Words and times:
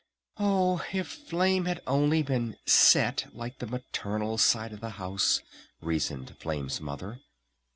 "Oh 0.39 0.83
if 0.91 1.05
Flame 1.05 1.65
had 1.65 1.83
only 1.85 2.23
been 2.23 2.57
'set' 2.65 3.27
like 3.35 3.59
the 3.59 3.67
maternal 3.67 4.39
side 4.39 4.73
of 4.73 4.79
the 4.81 4.89
house!" 4.97 5.41
reasoned 5.79 6.35
Flame's 6.39 6.81
Mother. 6.81 7.19